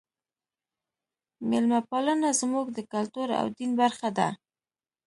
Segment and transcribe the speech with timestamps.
[1.49, 4.27] میلمه پالنه زموږ د کلتور او دین برخه ده.